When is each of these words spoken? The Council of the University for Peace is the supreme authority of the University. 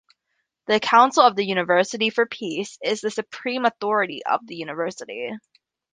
The 0.65 0.79
Council 0.79 1.21
of 1.21 1.35
the 1.35 1.45
University 1.45 2.09
for 2.09 2.25
Peace 2.25 2.79
is 2.83 3.01
the 3.01 3.11
supreme 3.11 3.65
authority 3.65 4.23
of 4.25 4.39
the 4.47 4.55
University. 4.55 5.31